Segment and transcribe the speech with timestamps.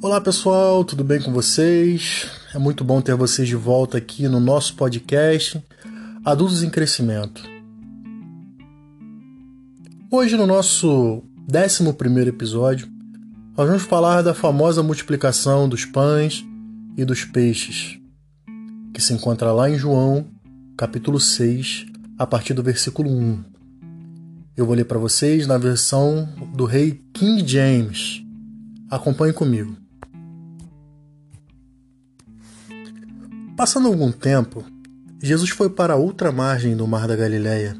[0.00, 2.24] Olá pessoal, tudo bem com vocês?
[2.54, 5.60] É muito bom ter vocês de volta aqui no nosso podcast
[6.24, 7.42] Adultos em Crescimento.
[10.08, 12.88] Hoje, no nosso 11 episódio,
[13.56, 16.46] nós vamos falar da famosa multiplicação dos pães
[16.96, 17.98] e dos peixes,
[18.94, 20.28] que se encontra lá em João,
[20.76, 23.44] capítulo 6, a partir do versículo 1.
[24.56, 28.22] Eu vou ler para vocês na versão do rei King James.
[28.88, 29.87] Acompanhe comigo.
[33.58, 34.64] Passando algum tempo,
[35.20, 37.76] Jesus foi para outra margem do mar da Galileia,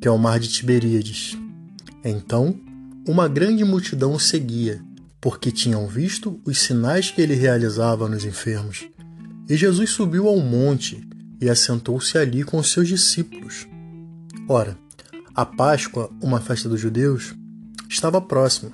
[0.00, 1.36] que é o mar de Tiberíades.
[2.04, 2.54] Então,
[3.08, 4.80] uma grande multidão o seguia,
[5.20, 8.86] porque tinham visto os sinais que ele realizava nos enfermos.
[9.48, 11.04] E Jesus subiu ao monte
[11.40, 13.66] e assentou-se ali com os seus discípulos.
[14.48, 14.78] Ora,
[15.34, 17.34] a Páscoa, uma festa dos judeus,
[17.88, 18.70] estava próxima.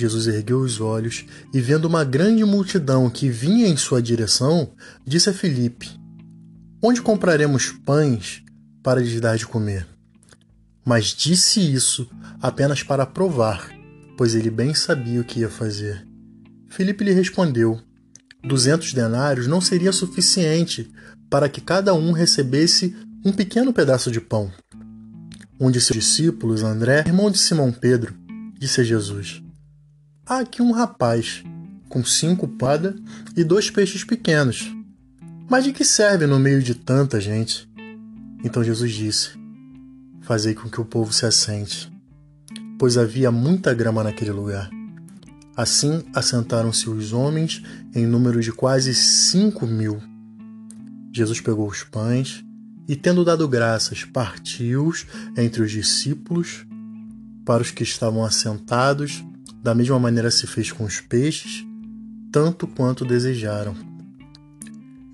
[0.00, 4.72] Jesus ergueu os olhos e, vendo uma grande multidão que vinha em sua direção,
[5.06, 5.90] disse a Filipe:
[6.82, 8.42] Onde compraremos pães
[8.82, 9.86] para lhes dar de comer?
[10.84, 12.08] Mas disse isso
[12.40, 13.70] apenas para provar,
[14.16, 16.06] pois ele bem sabia o que ia fazer.
[16.68, 17.78] Filipe lhe respondeu:
[18.42, 20.90] Duzentos denários não seria suficiente
[21.28, 24.50] para que cada um recebesse um pequeno pedaço de pão.
[25.60, 28.14] Um de seus discípulos, André, irmão de Simão Pedro,
[28.58, 29.42] disse a Jesus:
[30.30, 31.42] há aqui um rapaz
[31.88, 32.94] com cinco padas
[33.36, 34.72] e dois peixes pequenos.
[35.48, 37.68] Mas de que serve no meio de tanta gente?
[38.44, 39.30] Então Jesus disse:
[40.22, 41.92] Fazei com que o povo se assente,
[42.78, 44.70] pois havia muita grama naquele lugar.
[45.56, 47.60] Assim assentaram-se os homens
[47.92, 50.00] em número de quase cinco mil.
[51.12, 52.44] Jesus pegou os pães
[52.86, 55.04] e, tendo dado graças, partiu-os
[55.36, 56.64] entre os discípulos
[57.44, 59.24] para os que estavam assentados
[59.62, 61.64] da mesma maneira se fez com os peixes,
[62.32, 63.74] tanto quanto desejaram.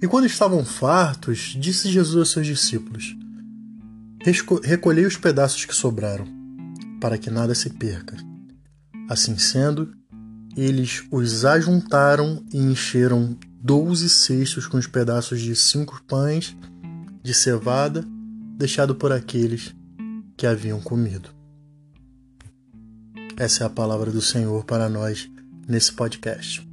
[0.00, 3.16] E quando estavam fartos, disse Jesus aos seus discípulos:
[4.62, 6.26] Recolhei os pedaços que sobraram,
[7.00, 8.16] para que nada se perca.
[9.08, 9.92] Assim sendo,
[10.56, 16.56] eles os ajuntaram e encheram doze cestos com os pedaços de cinco pães
[17.22, 18.04] de cevada
[18.56, 19.74] deixado por aqueles
[20.36, 21.35] que haviam comido.
[23.38, 25.30] Essa é a palavra do Senhor para nós
[25.68, 26.66] nesse podcast.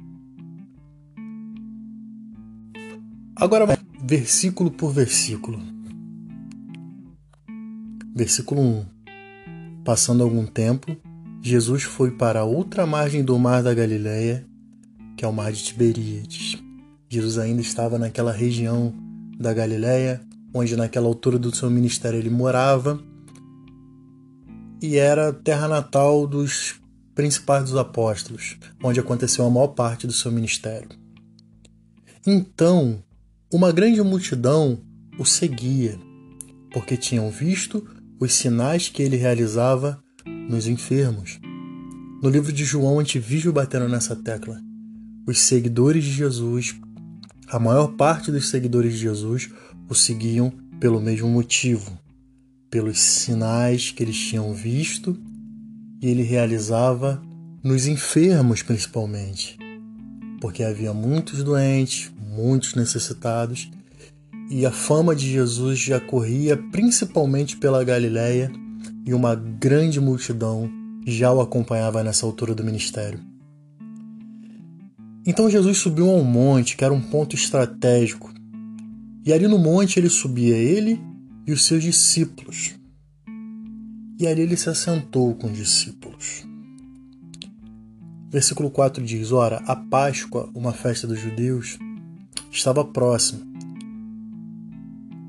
[3.36, 5.60] Agora, versículo por versículo.
[8.16, 8.86] Versículo 1:
[9.84, 10.96] Passando algum tempo,
[11.42, 14.46] Jesus foi para outra margem do mar da Galileia,
[15.18, 16.56] que é o mar de Tiberíades.
[17.10, 18.90] Jesus ainda estava naquela região
[19.38, 20.22] da Galileia,
[20.54, 22.98] onde naquela altura do seu ministério ele morava
[24.84, 26.74] e era terra natal dos
[27.14, 30.88] principais dos apóstolos, onde aconteceu a maior parte do seu ministério.
[32.26, 33.02] Então,
[33.50, 34.78] uma grande multidão
[35.18, 35.98] o seguia,
[36.70, 37.86] porque tinham visto
[38.20, 41.40] os sinais que ele realizava nos enfermos.
[42.22, 44.60] No livro de João, a gente vive batendo nessa tecla.
[45.26, 46.74] Os seguidores de Jesus,
[47.48, 49.50] a maior parte dos seguidores de Jesus,
[49.88, 52.03] o seguiam pelo mesmo motivo
[52.74, 55.16] pelos sinais que eles tinham visto
[56.02, 57.22] e ele realizava
[57.62, 59.56] nos enfermos principalmente,
[60.40, 63.70] porque havia muitos doentes, muitos necessitados
[64.50, 68.50] e a fama de Jesus já corria principalmente pela Galiléia
[69.06, 70.68] e uma grande multidão
[71.06, 73.20] já o acompanhava nessa altura do ministério.
[75.24, 78.34] Então Jesus subiu a um monte que era um ponto estratégico.
[79.24, 81.13] E ali no monte ele subia ele
[81.46, 82.74] e os seus discípulos.
[84.18, 86.44] E ali ele se assentou com os discípulos.
[88.30, 91.78] Versículo 4 diz: Ora, a Páscoa, uma festa dos judeus,
[92.50, 93.46] estava próxima.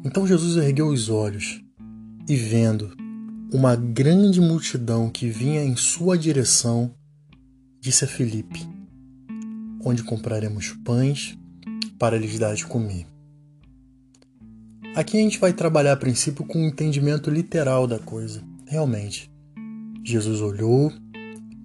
[0.03, 1.61] Então Jesus ergueu os olhos
[2.27, 2.95] e, vendo
[3.51, 6.93] uma grande multidão que vinha em sua direção,
[7.79, 8.67] disse a Filipe:
[9.83, 11.37] Onde compraremos pães
[11.97, 13.14] para lhes dar de comer?
[14.95, 18.41] Aqui a gente vai trabalhar a princípio com o um entendimento literal da coisa.
[18.65, 19.29] Realmente,
[20.01, 20.89] Jesus olhou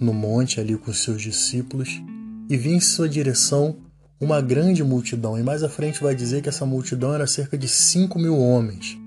[0.01, 2.03] no monte ali com seus discípulos
[2.49, 3.77] e viu em sua direção
[4.21, 5.39] uma grande multidão.
[5.39, 8.99] E mais à frente vai dizer que essa multidão era cerca de 5 mil homens.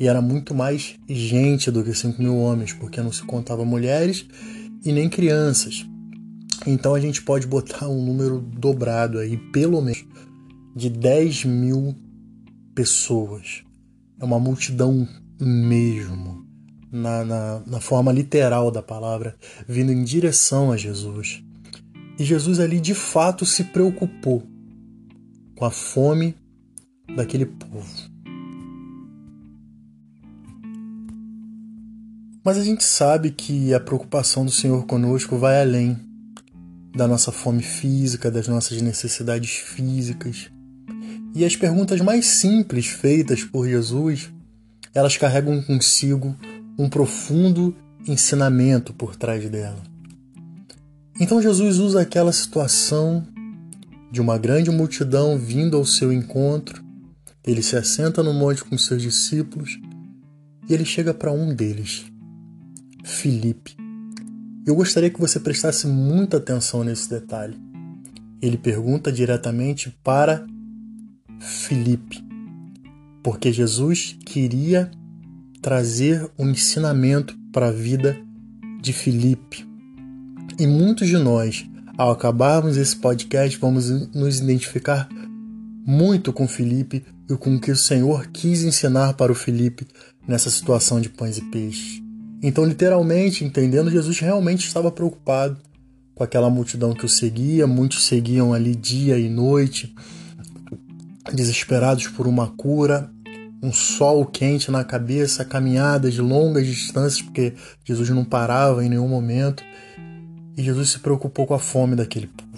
[0.00, 4.26] E era muito mais gente do que 5 mil homens, porque não se contava mulheres
[4.84, 5.86] e nem crianças.
[6.66, 10.04] Então a gente pode botar um número dobrado aí, pelo menos,
[10.74, 11.94] de 10 mil
[12.78, 13.64] pessoas.
[14.20, 15.08] É uma multidão
[15.40, 16.46] mesmo,
[16.92, 19.36] na, na, na forma literal da palavra,
[19.66, 21.42] vindo em direção a Jesus.
[22.16, 24.44] E Jesus ali de fato se preocupou
[25.56, 26.36] com a fome
[27.16, 27.84] daquele povo.
[32.44, 35.98] Mas a gente sabe que a preocupação do Senhor conosco vai além
[36.94, 40.48] da nossa fome física, das nossas necessidades físicas.
[41.34, 44.30] E as perguntas mais simples feitas por Jesus,
[44.94, 46.36] elas carregam consigo
[46.78, 47.76] um profundo
[48.06, 49.82] ensinamento por trás dela.
[51.20, 53.26] Então Jesus usa aquela situação
[54.10, 56.82] de uma grande multidão vindo ao seu encontro,
[57.44, 59.78] ele se assenta no monte com seus discípulos
[60.68, 62.06] e ele chega para um deles,
[63.04, 63.76] Filipe.
[64.66, 67.58] Eu gostaria que você prestasse muita atenção nesse detalhe.
[68.40, 70.46] Ele pergunta diretamente para
[71.38, 72.24] Filipe,
[73.22, 74.90] porque Jesus queria
[75.60, 78.18] trazer um ensinamento para a vida
[78.80, 79.66] de Filipe.
[80.58, 85.08] E muitos de nós, ao acabarmos esse podcast, vamos nos identificar
[85.86, 89.86] muito com Filipe e com o que o Senhor quis ensinar para o Filipe
[90.26, 92.02] nessa situação de pães e peixes.
[92.42, 95.56] Então, literalmente, entendendo, Jesus realmente estava preocupado
[96.14, 99.94] com aquela multidão que o seguia, muitos seguiam ali dia e noite,
[101.32, 103.10] desesperados por uma cura,
[103.62, 107.54] um sol quente na cabeça, caminhadas de longas distâncias, porque
[107.84, 109.62] Jesus não parava em nenhum momento.
[110.56, 112.48] E Jesus se preocupou com a fome daquele povo.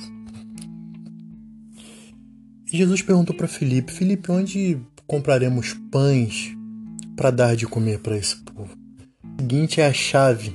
[2.72, 6.56] E Jesus perguntou para Filipe: Filipe, onde compraremos pães
[7.16, 8.70] para dar de comer para esse povo?
[9.24, 10.54] O seguinte é a chave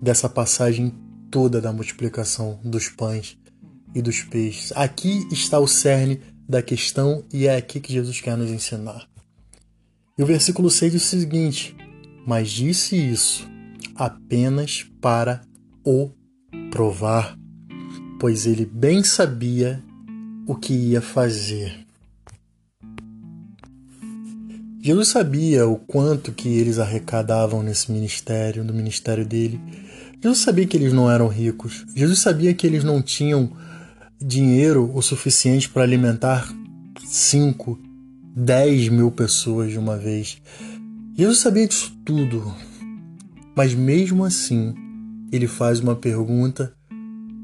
[0.00, 0.92] dessa passagem
[1.30, 3.36] toda da multiplicação dos pães
[3.94, 4.72] e dos peixes.
[4.74, 9.08] Aqui está o cerne da questão e é aqui que Jesus quer nos ensinar.
[10.16, 11.76] E o versículo 6 diz o seguinte:
[12.26, 13.48] Mas disse isso
[13.96, 15.42] apenas para
[15.84, 16.10] o
[16.70, 17.36] provar,
[18.20, 19.82] pois ele bem sabia
[20.46, 21.84] o que ia fazer.
[24.80, 29.58] Jesus sabia o quanto que eles arrecadavam nesse ministério, no ministério dele.
[30.22, 31.86] Jesus sabia que eles não eram ricos.
[31.96, 33.50] Jesus sabia que eles não tinham
[34.20, 36.52] dinheiro o suficiente para alimentar
[37.04, 37.78] 5,
[38.36, 40.40] 10 mil pessoas de uma vez.
[41.16, 42.54] Jesus sabia disso tudo.
[43.54, 44.74] Mas mesmo assim,
[45.30, 46.74] ele faz uma pergunta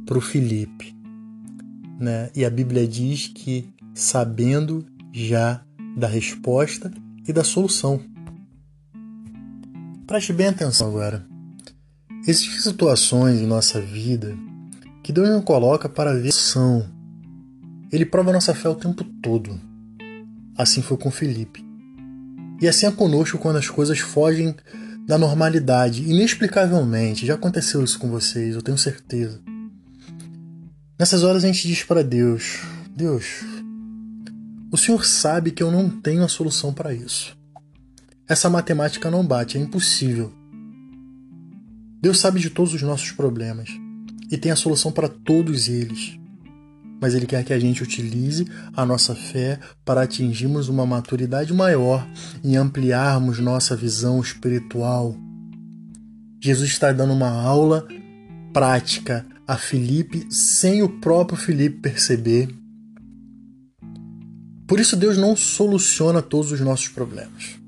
[0.05, 0.95] para o Felipe.
[1.99, 2.31] Né?
[2.35, 5.63] E a Bíblia diz que sabendo já
[5.97, 6.91] da resposta
[7.27, 8.01] e da solução.
[10.07, 11.25] Preste bem atenção agora.
[12.27, 14.37] Existem situações em nossa vida
[15.11, 16.89] que Deus não coloca para ver são.
[17.91, 19.61] Ele prova nossa fé o tempo todo.
[20.57, 21.65] Assim foi com Felipe.
[22.61, 24.55] E assim é conosco quando as coisas fogem
[25.09, 27.27] da normalidade, inexplicavelmente.
[27.27, 29.41] Já aconteceu isso com vocês, eu tenho certeza.
[30.97, 32.61] Nessas horas a gente diz para Deus:
[32.95, 33.25] Deus,
[34.71, 37.37] o Senhor sabe que eu não tenho a solução para isso.
[38.29, 40.33] Essa matemática não bate, é impossível.
[42.01, 43.80] Deus sabe de todos os nossos problemas
[44.31, 46.19] e tem a solução para todos eles.
[47.01, 48.47] Mas Ele quer que a gente utilize
[48.77, 52.07] a nossa fé para atingirmos uma maturidade maior
[52.45, 55.17] e ampliarmos nossa visão espiritual.
[56.41, 57.87] Jesus está dando uma aula
[58.53, 62.49] prática a Filipe sem o próprio Filipe perceber.
[64.67, 67.59] Por isso, Deus não soluciona todos os nossos problemas.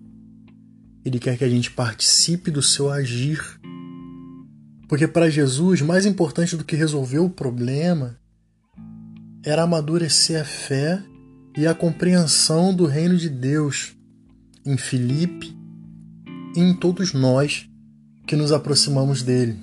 [1.04, 3.42] Ele quer que a gente participe do seu agir
[4.92, 8.18] porque para Jesus, mais importante do que resolver o problema
[9.42, 11.02] era amadurecer a fé
[11.56, 13.94] e a compreensão do reino de Deus
[14.66, 15.56] em Filipe
[16.54, 17.66] e em todos nós
[18.26, 19.58] que nos aproximamos dele.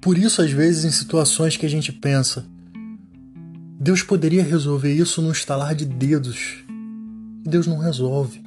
[0.00, 2.46] Por isso, às vezes, em situações que a gente pensa,
[3.78, 6.64] Deus poderia resolver isso no estalar de dedos.
[7.44, 8.41] Deus não resolve.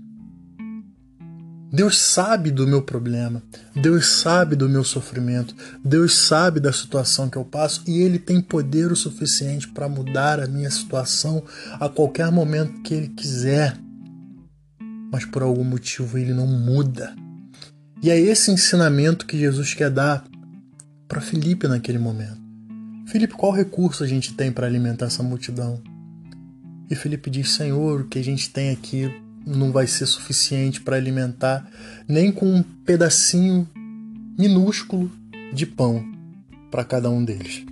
[1.71, 3.41] Deus sabe do meu problema,
[3.75, 8.39] Deus sabe do meu sofrimento, Deus sabe da situação que eu passo e Ele tem
[8.39, 11.43] poder o suficiente para mudar a minha situação
[11.79, 13.77] a qualquer momento que Ele quiser.
[15.11, 17.15] Mas por algum motivo Ele não muda.
[18.01, 20.23] E é esse ensinamento que Jesus quer dar
[21.07, 22.39] para Felipe naquele momento.
[23.07, 25.81] Felipe, qual recurso a gente tem para alimentar essa multidão?
[26.89, 29.11] E Felipe diz: Senhor, o que a gente tem aqui
[29.45, 31.69] não vai ser suficiente para alimentar
[32.07, 33.67] nem com um pedacinho
[34.37, 35.11] minúsculo
[35.53, 36.03] de pão
[36.71, 37.63] para cada um deles.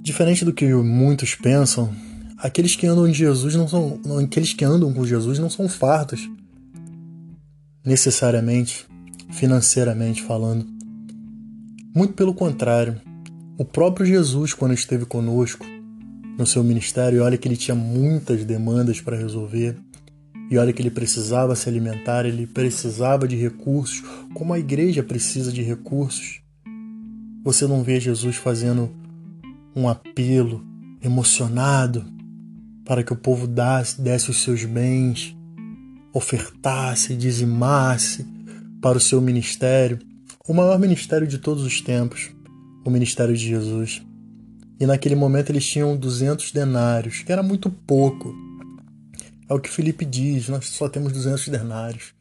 [0.00, 1.92] Diferente do que muitos pensam,
[2.38, 6.28] aqueles que andam de Jesus não são, aqueles que andam com Jesus não são fartos
[7.84, 8.86] necessariamente,
[9.30, 10.66] financeiramente falando.
[11.94, 13.00] Muito pelo contrário,
[13.60, 15.66] O próprio Jesus, quando esteve conosco
[16.38, 19.76] no seu ministério, olha que ele tinha muitas demandas para resolver,
[20.50, 24.02] e olha que ele precisava se alimentar, ele precisava de recursos,
[24.34, 26.40] como a igreja precisa de recursos.
[27.44, 28.90] Você não vê Jesus fazendo
[29.74, 30.64] um apelo
[31.02, 32.04] emocionado
[32.84, 35.36] para que o povo desse, desse os seus bens,
[36.12, 38.26] ofertasse, dizimasse
[38.80, 39.98] para o seu ministério,
[40.48, 42.30] o maior ministério de todos os tempos,
[42.84, 44.02] o ministério de Jesus.
[44.80, 48.34] E naquele momento eles tinham 200 denários, que era muito pouco.
[49.48, 52.12] É o que Felipe diz, nós só temos 200 denários.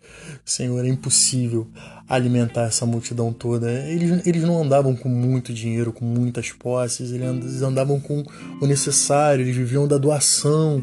[0.45, 1.67] Senhor, é impossível
[2.07, 3.69] alimentar essa multidão toda.
[3.69, 8.23] Eles, eles não andavam com muito dinheiro, com muitas posses, eles andavam com
[8.61, 10.81] o necessário, eles viviam da doação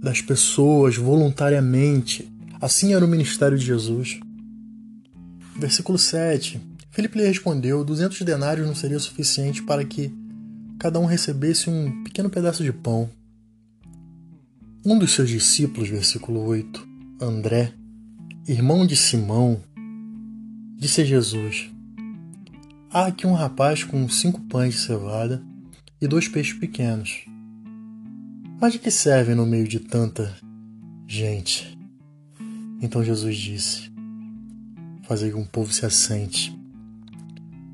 [0.00, 2.30] das pessoas voluntariamente.
[2.60, 4.20] Assim era o ministério de Jesus.
[5.56, 6.60] Versículo 7.
[6.92, 10.12] Felipe lhe respondeu: duzentos denários não seria suficiente para que
[10.78, 13.10] cada um recebesse um pequeno pedaço de pão.
[14.86, 16.86] Um dos seus discípulos, versículo 8,
[17.18, 17.72] André,
[18.46, 19.58] irmão de Simão,
[20.76, 21.70] disse a Jesus:
[22.90, 25.42] Há aqui um rapaz com cinco pães de cevada
[26.02, 27.24] e dois peixes pequenos.
[28.60, 30.36] Mas de que servem no meio de tanta
[31.06, 31.78] gente?
[32.82, 33.90] Então Jesus disse:
[35.04, 36.54] Fazei que um povo se assente,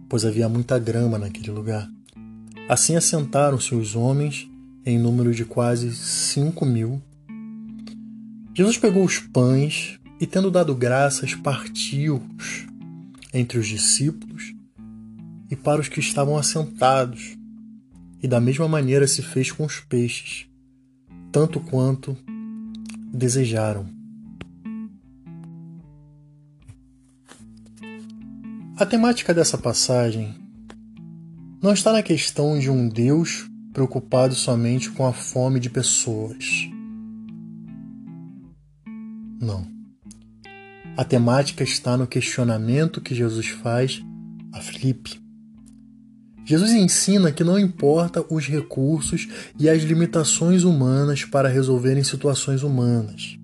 [0.09, 1.91] pois havia muita grama naquele lugar.
[2.69, 4.49] Assim assentaram-se os homens
[4.85, 7.01] em número de quase cinco mil.
[8.55, 12.67] Jesus pegou os pães e, tendo dado graças, partiu-os
[13.33, 14.55] entre os discípulos
[15.51, 17.37] e para os que estavam assentados.
[18.23, 20.47] E da mesma maneira se fez com os peixes,
[21.33, 22.17] tanto quanto
[23.13, 23.87] desejaram.
[28.77, 30.35] A temática dessa passagem
[31.63, 36.69] não está na questão de um Deus preocupado somente com a fome de pessoas.
[39.41, 39.67] Não.
[40.97, 44.03] A temática está no questionamento que Jesus faz
[44.53, 45.21] a Filipe.
[46.45, 53.39] Jesus ensina que não importa os recursos e as limitações humanas para resolverem situações humanas.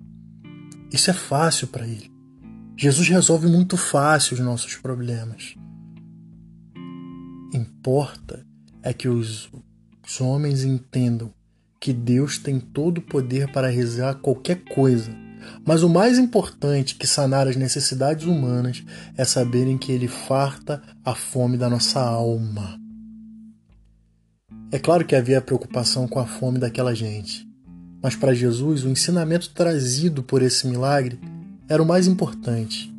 [0.91, 2.11] Isso é fácil para ele.
[2.75, 5.55] Jesus resolve muito fácil os nossos problemas.
[7.53, 8.45] Importa
[8.83, 9.49] é que os,
[10.07, 11.33] os homens entendam
[11.81, 15.11] que Deus tem todo o poder para realizar qualquer coisa.
[15.65, 18.85] Mas o mais importante que sanar as necessidades humanas
[19.17, 22.79] é saberem que Ele farta a fome da nossa alma.
[24.71, 27.45] É claro que havia preocupação com a fome daquela gente,
[28.01, 31.19] mas para Jesus o ensinamento trazido por esse milagre
[31.67, 32.93] era o mais importante.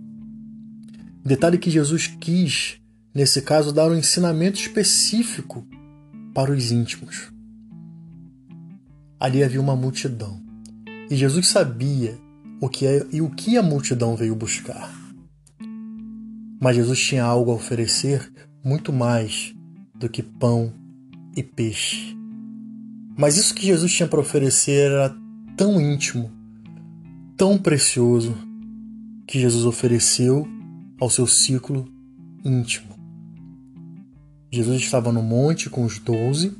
[1.24, 2.78] Detalhe que Jesus quis,
[3.14, 5.66] nesse caso, dar um ensinamento específico
[6.34, 7.32] para os íntimos.
[9.18, 10.40] Ali havia uma multidão.
[11.10, 12.18] E Jesus sabia
[12.60, 14.92] o que é, e o que a multidão veio buscar.
[16.60, 18.32] Mas Jesus tinha algo a oferecer
[18.64, 19.54] muito mais
[19.94, 20.72] do que pão
[21.36, 22.16] e peixe.
[23.16, 25.16] Mas isso que Jesus tinha para oferecer era
[25.56, 26.30] tão íntimo,
[27.36, 28.36] tão precioso,
[29.26, 30.46] que Jesus ofereceu
[31.00, 31.86] ao seu ciclo
[32.44, 32.97] íntimo.
[34.50, 36.56] Jesus estava no monte com os doze,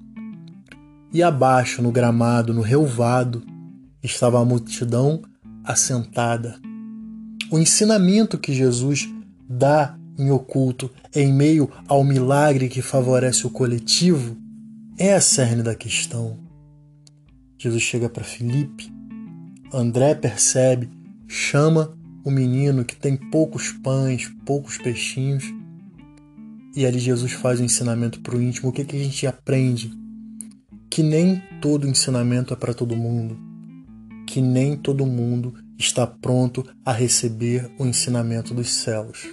[1.12, 3.42] e abaixo, no gramado, no relvado,
[4.02, 5.22] estava a multidão
[5.64, 6.60] assentada.
[7.50, 9.08] O ensinamento que Jesus
[9.48, 14.36] dá em oculto em meio ao milagre que favorece o coletivo
[14.98, 16.38] é a cerne da questão.
[17.56, 18.92] Jesus chega para Filipe,
[19.72, 20.90] André percebe,
[21.26, 25.44] chama o menino que tem poucos pães, poucos peixinhos.
[26.74, 28.68] E ali Jesus faz o ensinamento para o íntimo.
[28.68, 29.92] O que, que a gente aprende?
[30.90, 33.36] Que nem todo ensinamento é para todo mundo.
[34.26, 39.28] Que nem todo mundo está pronto a receber o ensinamento dos céus.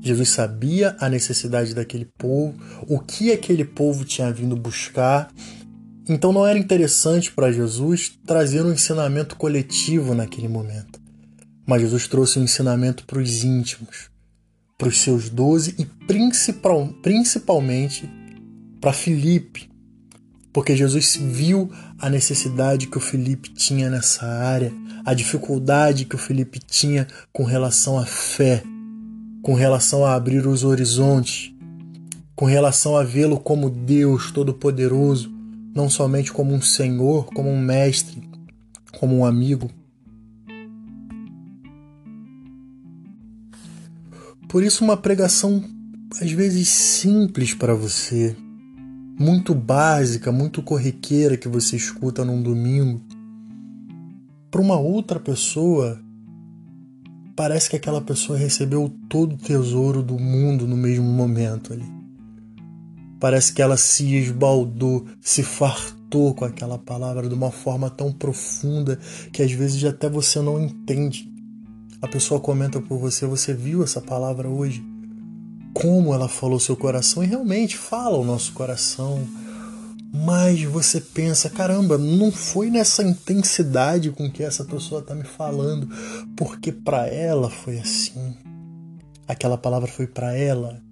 [0.00, 5.32] Jesus sabia a necessidade daquele povo, o que aquele povo tinha vindo buscar.
[6.08, 11.00] Então não era interessante para Jesus trazer um ensinamento coletivo naquele momento.
[11.64, 14.10] Mas Jesus trouxe um ensinamento para os íntimos,
[14.82, 18.10] para os seus doze e principal, principalmente
[18.80, 19.70] para Filipe,
[20.52, 21.70] porque Jesus viu
[22.00, 24.72] a necessidade que o Felipe tinha nessa área,
[25.04, 28.64] a dificuldade que o Felipe tinha com relação à fé,
[29.40, 31.54] com relação a abrir os horizontes,
[32.34, 35.32] com relação a vê-lo como Deus Todo-Poderoso,
[35.72, 38.20] não somente como um Senhor, como um mestre,
[38.98, 39.70] como um amigo.
[44.52, 45.64] Por isso, uma pregação
[46.20, 48.36] às vezes simples para você,
[49.18, 53.00] muito básica, muito corriqueira que você escuta num domingo,
[54.50, 55.98] para uma outra pessoa,
[57.34, 61.90] parece que aquela pessoa recebeu todo o tesouro do mundo no mesmo momento ali.
[63.18, 68.98] Parece que ela se esbaldou, se fartou com aquela palavra de uma forma tão profunda
[69.32, 71.31] que às vezes até você não entende.
[72.02, 74.84] A pessoa comenta por você: Você viu essa palavra hoje?
[75.72, 77.24] Como ela falou seu coração?
[77.24, 79.26] E realmente fala o nosso coração
[80.14, 85.88] mas você pensa, caramba, não foi nessa intensidade com que essa pessoa está me falando,
[86.36, 88.36] porque para ela foi assim.
[89.26, 90.82] Aquela palavra foi para ela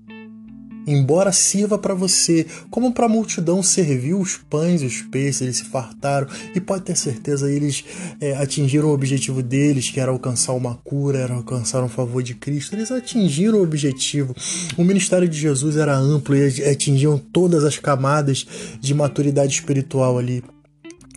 [0.86, 5.56] embora sirva para você, como para a multidão serviu os pães e os peixes, eles
[5.58, 7.84] se fartaram e pode ter certeza eles
[8.20, 12.34] é, atingiram o objetivo deles, que era alcançar uma cura, era alcançar um favor de
[12.34, 12.74] Cristo.
[12.74, 14.34] Eles atingiram o objetivo.
[14.76, 18.46] O ministério de Jesus era amplo e atingiam todas as camadas
[18.80, 20.42] de maturidade espiritual ali.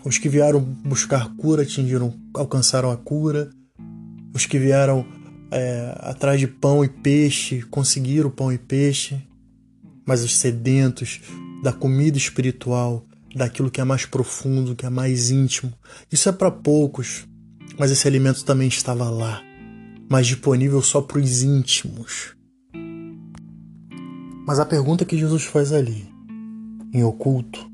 [0.05, 3.49] Os que vieram buscar cura atingiram, alcançaram a cura.
[4.33, 5.05] Os que vieram
[5.51, 9.21] é, atrás de pão e peixe conseguiram pão e peixe
[10.05, 11.21] mas os sedentos
[11.63, 13.05] da comida espiritual,
[13.35, 15.73] daquilo que é mais profundo, que é mais íntimo.
[16.11, 17.27] Isso é para poucos,
[17.79, 19.41] mas esse alimento também estava lá,
[20.09, 22.35] mas disponível só para os íntimos.
[24.45, 26.07] Mas a pergunta que Jesus faz ali,
[26.93, 27.71] em oculto,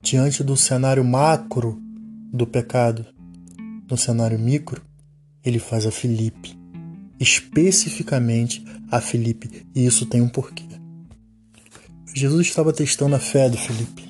[0.00, 1.80] diante do cenário macro
[2.32, 3.04] do pecado,
[3.90, 4.80] no cenário micro,
[5.44, 6.56] ele faz a Filipe,
[7.18, 10.71] especificamente a Filipe, e isso tem um porquê.
[12.14, 14.06] Jesus estava testando a fé do Felipe.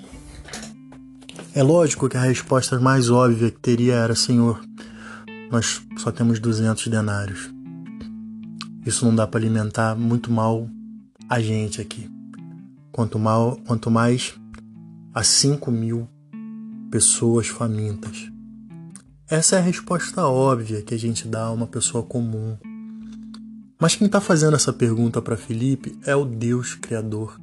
[1.54, 4.60] É lógico que a resposta mais óbvia que teria era: Senhor,
[5.50, 7.52] nós só temos 200 denários.
[8.84, 10.68] Isso não dá para alimentar muito mal
[11.28, 12.10] a gente aqui.
[12.90, 14.34] Quanto, mal, quanto mais
[15.14, 16.08] a 5 mil
[16.90, 18.30] pessoas famintas.
[19.28, 22.58] Essa é a resposta óbvia que a gente dá a uma pessoa comum.
[23.80, 27.38] Mas quem está fazendo essa pergunta para Felipe é o Deus Criador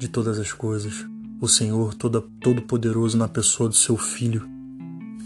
[0.00, 1.06] de todas as coisas,
[1.42, 4.48] o Senhor Todo-Poderoso na pessoa do seu Filho,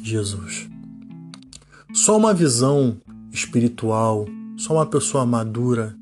[0.03, 0.69] Jesus.
[1.93, 5.97] Só uma visão espiritual, só uma pessoa madura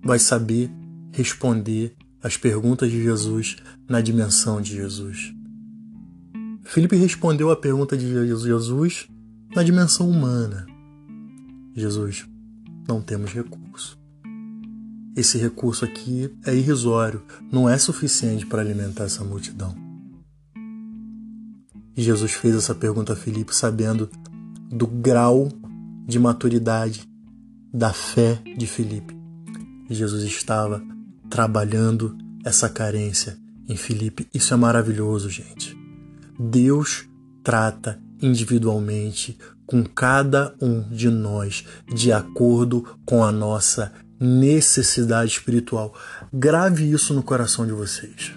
[0.00, 0.70] vai saber
[1.10, 3.56] responder as perguntas de Jesus
[3.88, 5.34] na dimensão de Jesus.
[6.62, 9.08] Felipe respondeu a pergunta de Jesus
[9.56, 10.66] na dimensão humana.
[11.74, 12.24] Jesus,
[12.86, 14.03] não temos recurso
[15.16, 19.74] esse recurso aqui é irrisório, não é suficiente para alimentar essa multidão.
[21.96, 24.10] Jesus fez essa pergunta a Filipe sabendo
[24.70, 25.48] do grau
[26.06, 27.08] de maturidade
[27.72, 29.16] da fé de Filipe.
[29.88, 30.82] Jesus estava
[31.30, 34.28] trabalhando essa carência em Filipe.
[34.34, 35.76] Isso é maravilhoso, gente.
[36.38, 37.08] Deus
[37.42, 43.92] trata individualmente com cada um de nós de acordo com a nossa
[44.24, 45.94] necessidade espiritual.
[46.32, 48.32] Grave isso no coração de vocês.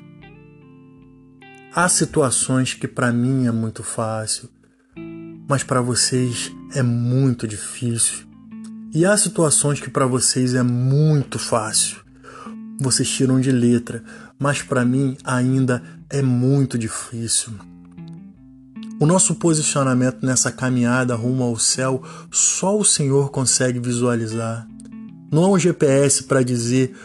[1.74, 4.50] Há situações que para mim é muito fácil,
[5.48, 8.26] mas para vocês é muito difícil.
[8.94, 11.98] E há situações que para vocês é muito fácil.
[12.80, 14.04] Vocês tiram de letra,
[14.40, 17.54] mas para mim ainda é muito difícil.
[19.00, 24.68] O nosso posicionamento nessa caminhada rumo ao céu só o Senhor consegue visualizar.
[25.32, 26.96] Não há um GPS para dizer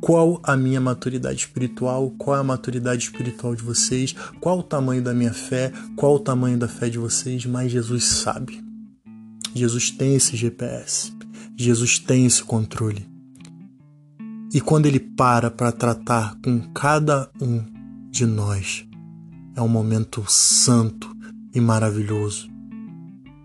[0.00, 5.02] qual a minha maturidade espiritual, qual é a maturidade espiritual de vocês, qual o tamanho
[5.02, 8.62] da minha fé, qual o tamanho da fé de vocês, mas Jesus sabe.
[9.54, 11.12] Jesus tem esse GPS.
[11.56, 13.06] Jesus tem esse controle.
[14.52, 17.62] E quando ele para para tratar com cada um
[18.10, 18.84] de nós,
[19.54, 21.14] é um momento santo
[21.54, 22.49] e maravilhoso.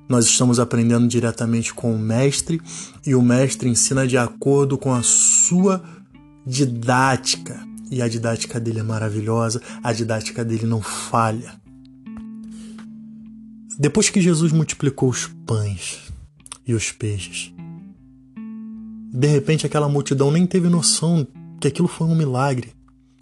[0.07, 2.61] Nós estamos aprendendo diretamente com o mestre
[3.05, 5.83] e o mestre ensina de acordo com a sua
[6.45, 7.65] didática.
[7.89, 11.53] E a didática dele é maravilhosa, a didática dele não falha.
[13.77, 15.99] Depois que Jesus multiplicou os pães
[16.65, 17.53] e os peixes,
[19.11, 21.27] de repente aquela multidão nem teve noção
[21.59, 22.73] que aquilo foi um milagre.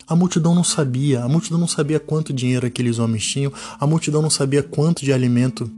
[0.08, 4.22] A multidão não sabia, a multidão não sabia quanto dinheiro aqueles homens tinham, a multidão
[4.22, 5.72] não sabia quanto de alimento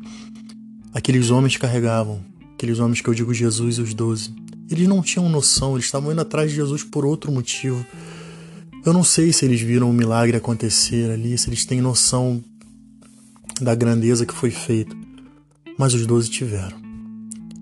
[0.95, 4.34] aqueles homens carregavam, aqueles homens que eu digo Jesus e os doze.
[4.71, 7.86] Eles não tinham noção, eles estavam indo atrás de Jesus por outro motivo.
[8.86, 12.41] Eu não sei se eles viram o um milagre acontecer ali, se eles têm noção
[13.60, 14.95] da grandeza que foi feita,
[15.77, 16.77] mas os doze tiveram.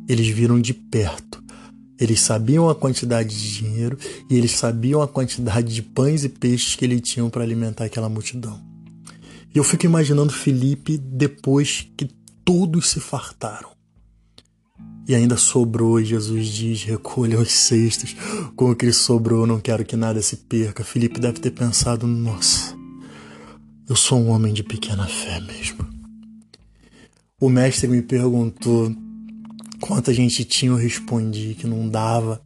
[0.07, 1.41] Eles viram de perto
[1.99, 3.97] Eles sabiam a quantidade de dinheiro
[4.29, 8.09] e eles sabiam a quantidade de pães e peixes que eles tinham para alimentar aquela
[8.09, 8.61] multidão.
[9.55, 12.09] E eu fico imaginando Felipe depois que
[12.43, 13.71] todos se fartaram.
[15.07, 18.15] E ainda sobrou, e Jesus diz: recolha os cestos,
[18.55, 20.83] com o que sobrou, não quero que nada se perca.
[20.83, 22.75] Felipe deve ter pensado: nossa,
[23.89, 25.87] eu sou um homem de pequena fé mesmo.
[27.39, 28.95] O mestre me perguntou
[29.81, 32.41] quanta gente tinha, eu respondi que não dava,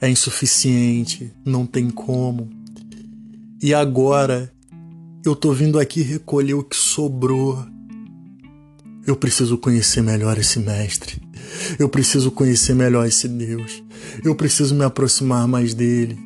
[0.00, 2.50] é insuficiente, não tem como.
[3.62, 4.52] E agora
[5.24, 7.64] eu tô vindo aqui recolher o que sobrou.
[9.06, 11.22] Eu preciso conhecer melhor esse mestre.
[11.78, 13.82] Eu preciso conhecer melhor esse Deus.
[14.24, 16.18] Eu preciso me aproximar mais dele.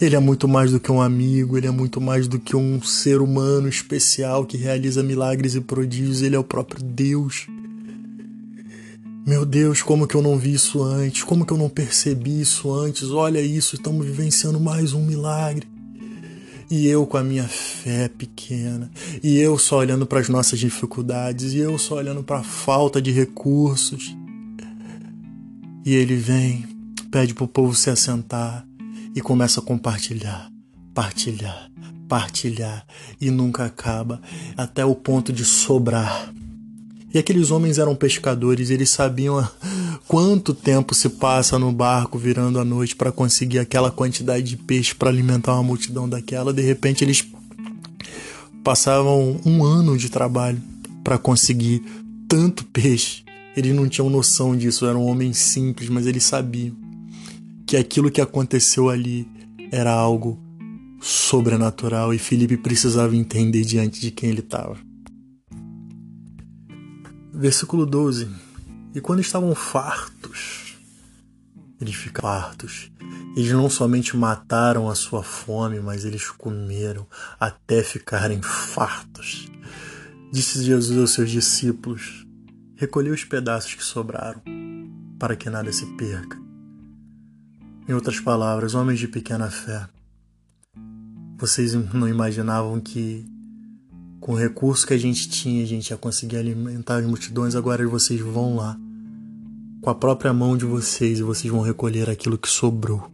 [0.00, 2.80] Ele é muito mais do que um amigo, ele é muito mais do que um
[2.80, 7.48] ser humano especial que realiza milagres e prodígios, ele é o próprio Deus.
[9.26, 11.22] Meu Deus, como que eu não vi isso antes?
[11.22, 13.10] Como que eu não percebi isso antes?
[13.10, 15.69] Olha isso, estamos vivenciando mais um milagre.
[16.70, 18.88] E eu com a minha fé pequena,
[19.24, 23.02] e eu só olhando para as nossas dificuldades, e eu só olhando para a falta
[23.02, 24.16] de recursos.
[25.84, 26.64] E ele vem,
[27.10, 28.64] pede para o povo se assentar.
[29.16, 30.48] E começa a compartilhar,
[30.94, 31.68] partilhar,
[32.08, 32.86] partilhar.
[33.20, 34.22] E nunca acaba.
[34.56, 36.32] Até o ponto de sobrar.
[37.12, 39.46] E aqueles homens eram pescadores, eles sabiam
[40.06, 44.94] quanto tempo se passa no barco virando a noite para conseguir aquela quantidade de peixe
[44.94, 46.52] para alimentar uma multidão daquela.
[46.52, 47.26] De repente eles
[48.62, 50.62] passavam um ano de trabalho
[51.02, 51.82] para conseguir
[52.28, 53.24] tanto peixe.
[53.56, 56.76] Eles não tinham noção disso, eram homens simples, mas eles sabiam
[57.66, 59.26] que aquilo que aconteceu ali
[59.72, 60.38] era algo
[61.00, 64.76] sobrenatural e Felipe precisava entender diante de quem ele estava.
[67.40, 68.28] Versículo 12.
[68.94, 70.76] E quando estavam fartos,
[71.80, 72.92] eles ficaram fartos.
[73.34, 77.06] Eles não somente mataram a sua fome, mas eles comeram
[77.40, 79.48] até ficarem fartos.
[80.30, 82.26] Disse Jesus aos seus discípulos:
[82.76, 84.42] recolheu os pedaços que sobraram,
[85.18, 86.38] para que nada se perca.
[87.88, 89.88] Em outras palavras, homens de pequena fé,
[91.38, 93.26] vocês não imaginavam que
[94.20, 97.86] com o recurso que a gente tinha, a gente ia conseguir alimentar as multidões, agora
[97.88, 98.78] vocês vão lá
[99.80, 103.10] com a própria mão de vocês e vocês vão recolher aquilo que sobrou.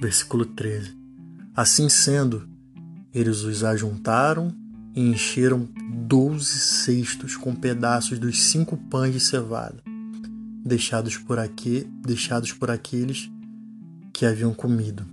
[0.00, 0.96] Versículo 13.
[1.54, 2.48] Assim sendo,
[3.14, 4.52] eles os ajuntaram
[4.94, 9.80] e encheram doze cestos com pedaços dos cinco pães de cevada,
[10.64, 13.30] deixados por, aqui, deixados por aqueles
[14.12, 15.11] que haviam comido.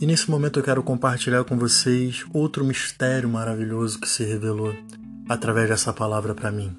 [0.00, 4.72] E nesse momento eu quero compartilhar com vocês outro mistério maravilhoso que se revelou
[5.28, 6.72] através dessa palavra para mim.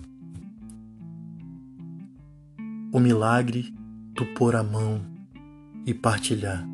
[2.93, 3.73] O milagre
[4.13, 5.05] do pôr a mão
[5.85, 6.65] e partilhar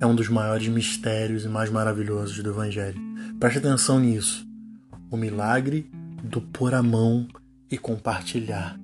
[0.00, 2.98] é um dos maiores mistérios e mais maravilhosos do Evangelho.
[3.38, 4.48] Preste atenção nisso.
[5.10, 5.90] O milagre
[6.24, 7.28] do pôr a mão
[7.70, 8.80] e compartilhar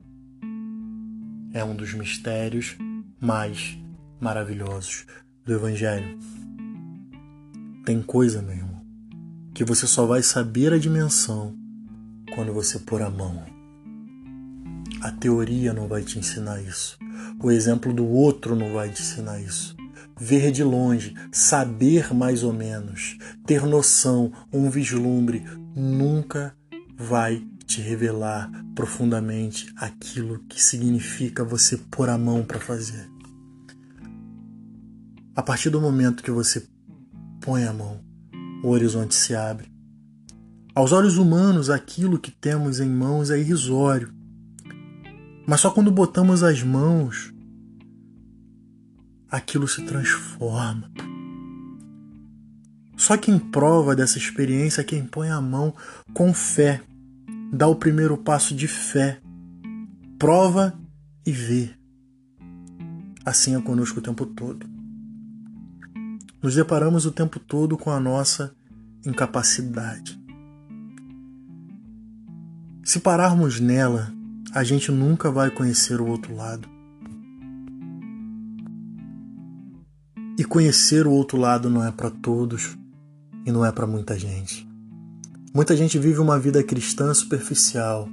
[1.55, 2.77] é um dos mistérios
[3.19, 3.79] mais
[4.21, 5.07] maravilhosos
[5.45, 6.19] do Evangelho.
[7.85, 8.81] Tem coisa, meu irmão,
[9.53, 11.55] que você só vai saber a dimensão
[12.35, 13.45] quando você pôr a mão.
[15.01, 16.99] A teoria não vai te ensinar isso.
[17.43, 19.77] O exemplo do outro não vai te ensinar isso
[20.19, 26.55] ver de longe, saber mais ou menos, ter noção, um vislumbre, nunca
[26.97, 33.14] vai te revelar profundamente aquilo que significa você pôr a mão para fazer.
[35.37, 36.65] A partir do momento que você
[37.41, 38.01] põe a mão,
[38.63, 39.73] o horizonte se abre.
[40.75, 44.15] Aos olhos humanos, aquilo que temos em mãos é irrisório.
[45.47, 47.33] Mas só quando botamos as mãos
[49.29, 50.91] aquilo se transforma.
[52.97, 55.75] Só quem prova dessa experiência é quem põe a mão
[56.13, 56.81] com fé,
[57.53, 59.21] dá o primeiro passo de fé,
[60.17, 60.79] prova
[61.27, 61.71] e vê.
[63.25, 64.74] Assim é conosco o tempo todo.
[66.45, 68.55] Nos deparamos o tempo todo com a nossa
[69.07, 70.23] incapacidade.
[72.85, 74.13] Se pararmos nela,
[74.53, 76.69] a gente nunca vai conhecer o outro lado.
[80.39, 82.77] E conhecer o outro lado não é para todos
[83.47, 84.69] e não é para muita gente.
[85.55, 88.07] Muita gente vive uma vida cristã superficial.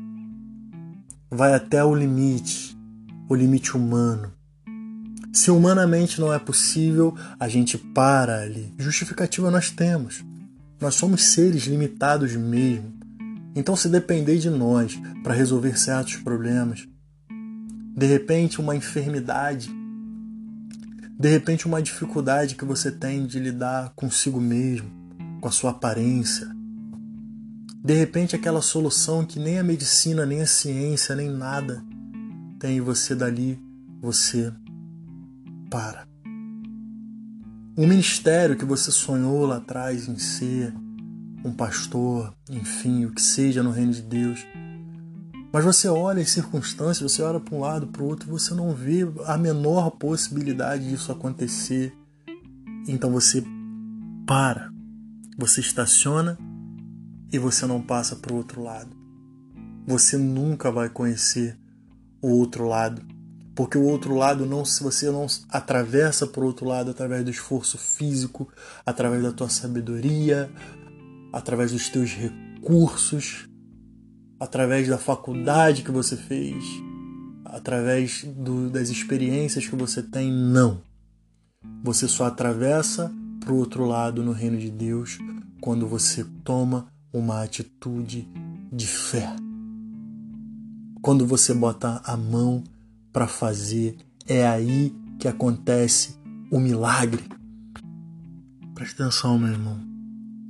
[1.29, 2.79] Vai até o limite,
[3.27, 4.31] o limite humano.
[5.33, 8.73] Se humanamente não é possível, a gente para ali.
[8.77, 10.23] Justificativa nós temos.
[10.79, 12.93] Nós somos seres limitados mesmo.
[13.55, 16.87] Então, se depender de nós para resolver certos problemas,
[17.95, 19.69] de repente uma enfermidade,
[21.17, 24.89] de repente uma dificuldade que você tem de lidar consigo mesmo,
[25.39, 26.47] com a sua aparência,
[27.83, 31.83] de repente aquela solução que nem a medicina, nem a ciência, nem nada
[32.59, 33.59] tem você dali,
[33.99, 34.53] você
[35.71, 36.05] para.
[37.77, 40.73] Um ministério que você sonhou lá atrás em ser,
[41.43, 44.45] um pastor, enfim, o que seja no reino de Deus.
[45.53, 48.75] Mas você olha as circunstâncias, você olha para um lado, para o outro, você não
[48.75, 51.95] vê a menor possibilidade disso acontecer.
[52.87, 53.43] Então você
[54.27, 54.69] para,
[55.37, 56.37] você estaciona
[57.31, 58.95] e você não passa para o outro lado.
[59.87, 61.57] Você nunca vai conhecer
[62.21, 63.01] o outro lado
[63.61, 67.77] porque o outro lado não se você não atravessa por outro lado através do esforço
[67.77, 68.49] físico,
[68.83, 70.51] através da tua sabedoria,
[71.31, 73.47] através dos teus recursos,
[74.39, 76.65] através da faculdade que você fez,
[77.45, 80.81] através do, das experiências que você tem, não.
[81.83, 85.19] Você só atravessa para o outro lado no reino de Deus
[85.61, 88.27] quando você toma uma atitude
[88.73, 89.31] de fé.
[90.99, 92.63] Quando você bota a mão
[93.11, 93.97] para fazer.
[94.27, 96.15] É aí que acontece
[96.49, 97.23] o milagre.
[98.73, 99.79] Presta atenção, meu irmão.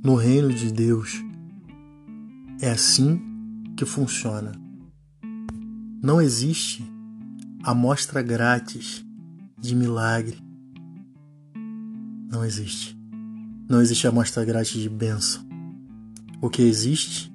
[0.02, 1.22] No reino de Deus,
[2.60, 3.20] é assim
[3.76, 4.52] que funciona.
[6.02, 6.84] Não existe
[7.62, 9.04] amostra grátis
[9.58, 10.38] de milagre.
[12.30, 12.98] Não existe.
[13.68, 15.46] Não existe amostra grátis de bênção.
[16.40, 17.32] O que existe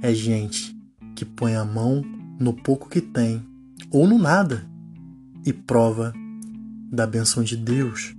[0.00, 0.76] é gente
[1.16, 2.02] que põe a mão
[2.38, 3.44] no pouco que tem
[3.90, 4.66] ou no nada
[5.44, 6.12] e prova
[6.90, 8.14] da benção de Deus.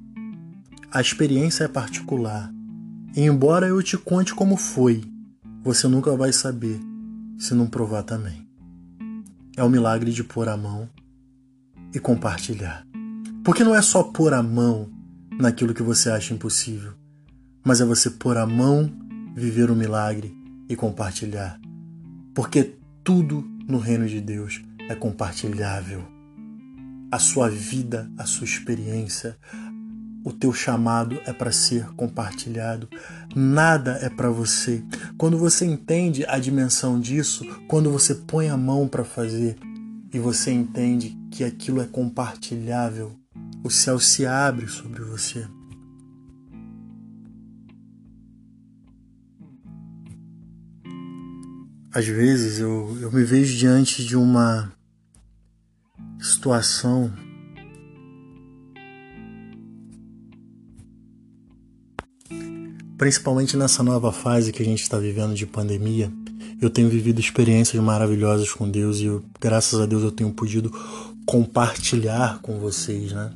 [0.91, 2.51] A experiência é particular.
[3.15, 5.03] Embora eu te conte como foi,
[5.63, 6.79] você nunca vai saber
[7.37, 8.47] se não provar também.
[9.55, 10.89] É o milagre de pôr a mão
[11.93, 12.85] e compartilhar.
[13.43, 14.89] Porque não é só pôr a mão
[15.39, 16.93] naquilo que você acha impossível,
[17.63, 18.91] mas é você pôr a mão,
[19.35, 20.35] viver o milagre
[20.67, 21.59] e compartilhar.
[22.33, 26.03] Porque tudo no reino de Deus é compartilhável.
[27.11, 29.37] A sua vida, a sua experiência,
[30.25, 32.89] o teu chamado é para ser compartilhado.
[33.35, 34.83] Nada é para você.
[35.17, 39.57] Quando você entende a dimensão disso, quando você põe a mão para fazer
[40.11, 43.15] e você entende que aquilo é compartilhável,
[43.63, 45.47] o céu se abre sobre você.
[51.91, 54.71] Às vezes eu, eu me vejo diante de uma
[56.39, 57.11] situação
[62.97, 66.11] principalmente nessa nova fase que a gente está vivendo de pandemia,
[66.61, 70.71] eu tenho vivido experiências maravilhosas com Deus e eu, graças a Deus eu tenho podido
[71.25, 73.31] compartilhar com vocês, né?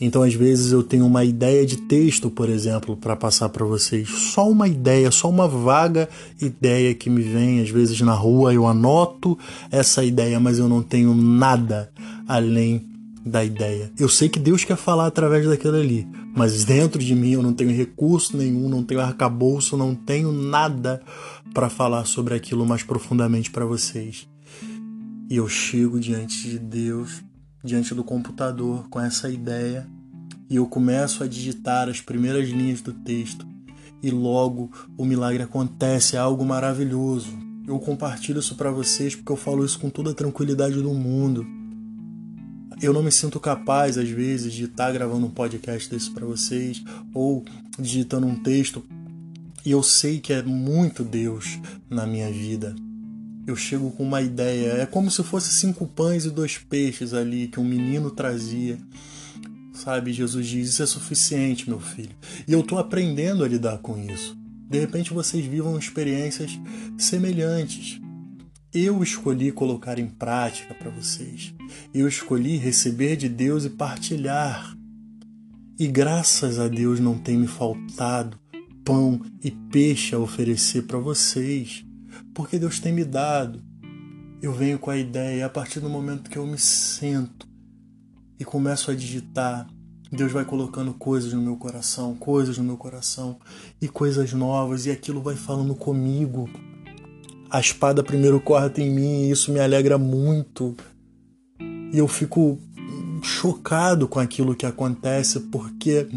[0.00, 4.08] Então, às vezes, eu tenho uma ideia de texto, por exemplo, para passar para vocês.
[4.08, 6.08] Só uma ideia, só uma vaga
[6.40, 7.60] ideia que me vem.
[7.60, 9.38] Às vezes, na rua, eu anoto
[9.70, 11.90] essa ideia, mas eu não tenho nada
[12.26, 12.88] além
[13.24, 13.92] da ideia.
[13.98, 17.52] Eu sei que Deus quer falar através daquilo ali, mas dentro de mim eu não
[17.52, 21.02] tenho recurso nenhum, não tenho arcabouço, não tenho nada
[21.52, 24.26] para falar sobre aquilo mais profundamente para vocês.
[25.28, 27.22] E eu chego diante de Deus
[27.62, 29.86] diante do computador com essa ideia
[30.48, 33.46] e eu começo a digitar as primeiras linhas do texto
[34.02, 37.38] e logo o milagre acontece, é algo maravilhoso.
[37.66, 41.46] Eu compartilho isso para vocês porque eu falo isso com toda a tranquilidade do mundo.
[42.82, 46.26] Eu não me sinto capaz às vezes de estar tá gravando um podcast desse para
[46.26, 46.82] vocês
[47.14, 47.44] ou
[47.78, 48.82] digitando um texto
[49.64, 52.74] e eu sei que é muito Deus na minha vida
[53.50, 54.72] eu chego com uma ideia.
[54.72, 58.78] É como se fosse cinco pães e dois peixes ali que um menino trazia.
[59.72, 62.14] Sabe, Jesus diz: Isso é suficiente, meu filho.
[62.46, 64.36] E eu estou aprendendo a lidar com isso.
[64.68, 66.52] De repente vocês vivam experiências
[66.96, 68.00] semelhantes.
[68.72, 71.52] Eu escolhi colocar em prática para vocês.
[71.92, 74.76] Eu escolhi receber de Deus e partilhar.
[75.76, 78.38] E graças a Deus não tem me faltado
[78.84, 81.84] pão e peixe a oferecer para vocês
[82.40, 83.62] porque Deus tem me dado.
[84.40, 87.46] Eu venho com a ideia, a partir do momento que eu me sento
[88.38, 89.68] e começo a digitar,
[90.10, 93.38] Deus vai colocando coisas no meu coração, coisas no meu coração
[93.78, 96.48] e coisas novas, e aquilo vai falando comigo.
[97.50, 100.74] A espada primeiro corta em mim e isso me alegra muito.
[101.92, 102.58] E eu fico
[103.22, 106.08] chocado com aquilo que acontece, porque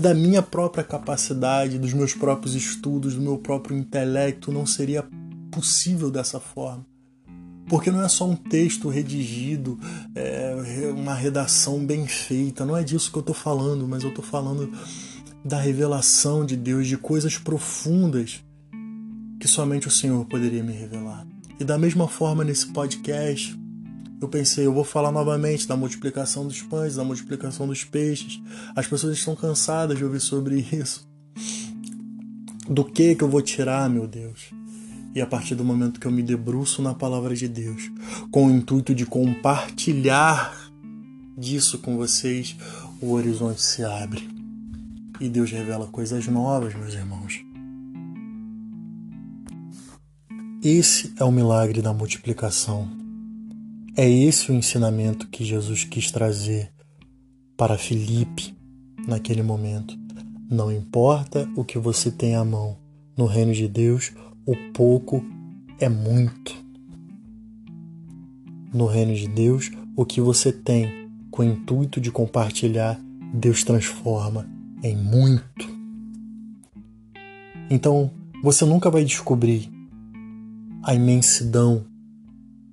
[0.00, 5.04] da minha própria capacidade, dos meus próprios estudos, do meu próprio intelecto, não seria
[5.50, 6.86] possível dessa forma.
[7.68, 9.78] Porque não é só um texto redigido,
[10.14, 10.54] é
[10.94, 14.72] uma redação bem feita, não é disso que eu estou falando, mas eu estou falando
[15.44, 18.44] da revelação de Deus, de coisas profundas
[19.40, 21.26] que somente o Senhor poderia me revelar.
[21.58, 23.58] E da mesma forma, nesse podcast,
[24.20, 28.40] eu pensei, eu vou falar novamente da multiplicação dos pães, da multiplicação dos peixes.
[28.74, 31.06] As pessoas estão cansadas de ouvir sobre isso.
[32.68, 34.50] Do que que eu vou tirar, meu Deus?
[35.16, 37.90] E a partir do momento que eu me debruço na palavra de Deus,
[38.30, 40.70] com o intuito de compartilhar
[41.38, 42.54] disso com vocês,
[43.00, 44.28] o horizonte se abre.
[45.18, 47.42] E Deus revela coisas novas, meus irmãos.
[50.62, 52.86] Esse é o milagre da multiplicação.
[53.96, 56.70] É esse o ensinamento que Jesus quis trazer
[57.56, 58.54] para Filipe
[59.08, 59.96] naquele momento.
[60.50, 62.76] Não importa o que você tem à mão,
[63.16, 64.12] no reino de Deus,
[64.46, 65.24] o pouco
[65.80, 66.54] é muito.
[68.72, 72.98] No reino de Deus, o que você tem com o intuito de compartilhar,
[73.34, 74.48] Deus transforma
[74.82, 75.68] em muito.
[77.68, 78.10] Então,
[78.42, 79.68] você nunca vai descobrir
[80.82, 81.84] a imensidão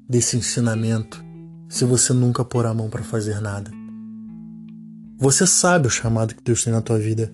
[0.08, 1.24] desse ensinamento
[1.68, 3.72] se você nunca pôr a mão para fazer nada.
[5.18, 7.34] Você sabe o chamado que Deus tem na tua vida.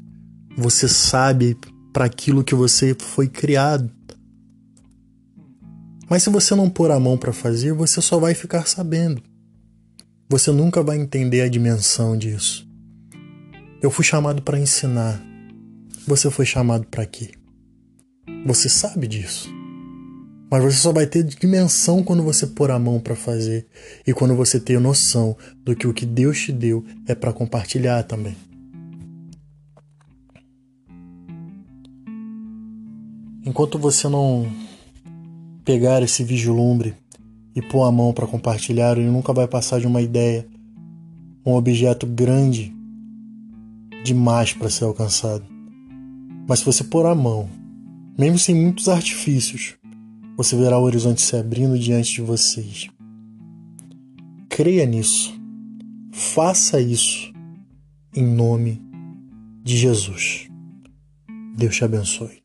[0.58, 1.58] Você sabe
[1.92, 3.92] para aquilo que você foi criado.
[6.10, 9.22] Mas se você não pôr a mão para fazer, você só vai ficar sabendo.
[10.28, 12.68] Você nunca vai entender a dimensão disso.
[13.82, 15.22] Eu fui chamado para ensinar.
[16.08, 17.32] Você foi chamado para quê?
[18.46, 19.50] Você sabe disso.
[20.52, 23.68] Mas você só vai ter dimensão quando você pôr a mão para fazer
[24.06, 28.02] e quando você ter noção do que o que Deus te deu é para compartilhar
[28.04, 28.36] também.
[33.46, 34.52] Enquanto você não
[35.70, 36.96] pegar esse vislumbre
[37.56, 40.48] e pôr a mão para compartilhar, ele nunca vai passar de uma ideia,
[41.46, 42.76] um objeto grande
[44.04, 45.46] demais para ser alcançado.
[46.48, 47.48] Mas se você pôr a mão,
[48.18, 49.76] mesmo sem muitos artifícios,
[50.36, 52.90] você verá o horizonte se abrindo diante de vocês.
[54.50, 55.40] Creia nisso.
[56.12, 57.32] Faça isso
[58.16, 58.82] em nome
[59.64, 60.50] de Jesus.
[61.56, 62.39] Deus te abençoe.